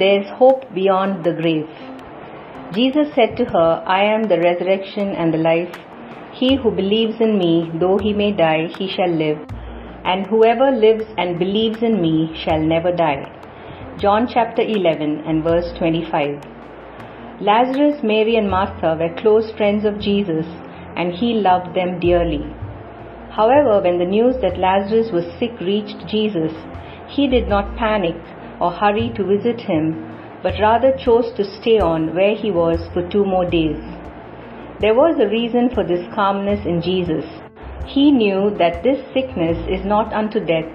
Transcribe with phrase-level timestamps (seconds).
[0.00, 1.68] There is hope beyond the grave.
[2.72, 5.76] Jesus said to her, I am the resurrection and the life.
[6.32, 9.38] He who believes in me, though he may die, he shall live.
[10.04, 13.26] And whoever lives and believes in me shall never die.
[13.98, 17.42] John chapter 11 and verse 25.
[17.42, 20.46] Lazarus, Mary, and Martha were close friends of Jesus,
[20.96, 22.44] and he loved them dearly.
[23.30, 26.52] However, when the news that Lazarus was sick reached Jesus,
[27.08, 28.16] he did not panic
[28.60, 30.06] or hurry to visit him,
[30.42, 33.80] but rather chose to stay on where he was for two more days.
[34.80, 37.24] There was a reason for this calmness in Jesus.
[37.86, 40.70] He knew that this sickness is not unto death,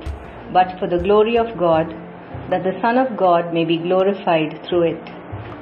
[0.53, 1.89] but for the glory of God,
[2.49, 5.03] that the Son of God may be glorified through it.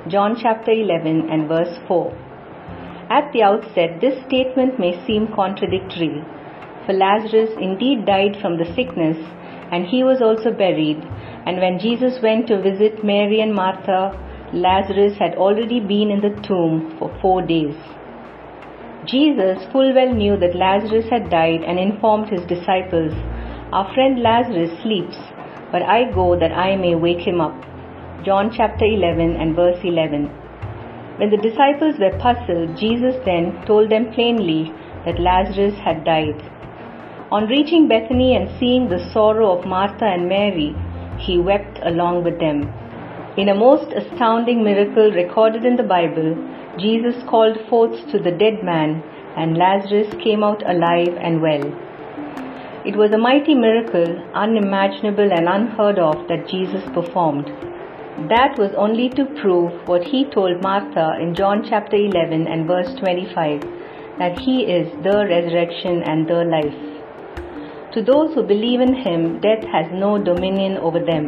[0.10, 2.12] John chapter 11 and verse 4.
[3.10, 6.24] At the outset, this statement may seem contradictory,
[6.86, 9.18] for Lazarus indeed died from the sickness,
[9.72, 11.00] and he was also buried.
[11.46, 14.18] And when Jesus went to visit Mary and Martha,
[14.54, 17.76] Lazarus had already been in the tomb for four days.
[19.06, 23.12] Jesus full well knew that Lazarus had died and informed his disciples,
[23.74, 25.18] Our friend Lazarus sleeps,
[25.72, 27.60] but I go that I may wake him up.
[28.24, 30.28] John chapter 11 and verse 11.
[31.18, 34.72] When the disciples were puzzled, Jesus then told them plainly
[35.06, 36.40] that Lazarus had died.
[37.32, 40.74] On reaching Bethany and seeing the sorrow of Martha and Mary,
[41.26, 42.62] he wept along with them.
[43.38, 46.36] In a most astounding miracle recorded in the Bible,
[46.78, 49.02] Jesus called forth to the dead man,
[49.36, 51.66] and Lazarus came out alive and well.
[52.86, 57.48] It was a mighty miracle, unimaginable and unheard of, that Jesus performed.
[58.30, 62.94] That was only to prove what he told Martha in John chapter 11 and verse
[63.00, 63.62] 25
[64.20, 66.93] that he is the resurrection and the life.
[67.94, 71.26] To those who believe in him, death has no dominion over them.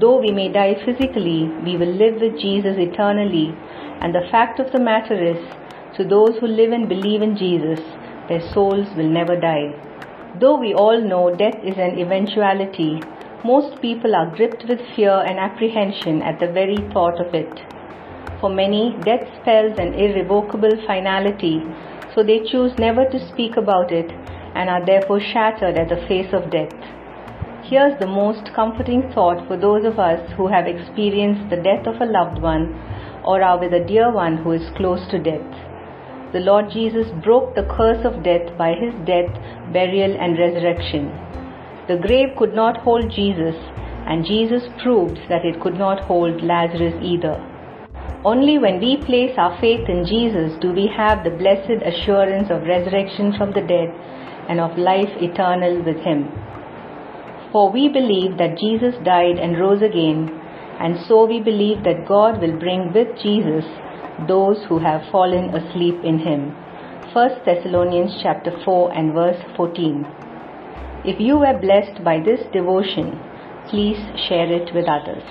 [0.00, 3.52] Though we may die physically, we will live with Jesus eternally
[4.00, 5.44] and the fact of the matter is,
[5.96, 7.80] to those who live and believe in Jesus,
[8.28, 9.74] their souls will never die.
[10.38, 13.00] Though we all know death is an eventuality,
[13.44, 17.64] most people are gripped with fear and apprehension at the very thought of it.
[18.40, 21.62] For many, death spells an irrevocable finality,
[22.14, 24.12] so they choose never to speak about it
[24.58, 26.74] and are therefore shattered at the face of death.
[27.70, 32.00] Here's the most comforting thought for those of us who have experienced the death of
[32.00, 32.74] a loved one
[33.24, 36.32] or are with a dear one who is close to death.
[36.32, 39.30] The Lord Jesus broke the curse of death by his death,
[39.72, 41.06] burial, and resurrection.
[41.86, 43.54] The grave could not hold Jesus,
[44.10, 47.38] and Jesus proved that it could not hold Lazarus either.
[48.24, 52.66] Only when we place our faith in Jesus do we have the blessed assurance of
[52.66, 53.94] resurrection from the dead
[54.48, 56.28] and of life eternal with Him.
[57.52, 60.38] For we believe that Jesus died and rose again
[60.80, 63.64] and so we believe that God will bring with Jesus
[64.28, 66.54] those who have fallen asleep in him.
[67.12, 70.06] 1 Thessalonians chapter 4 and verse 14.
[71.04, 73.18] If you were blessed by this devotion,
[73.68, 73.98] please
[74.28, 75.24] share it with others.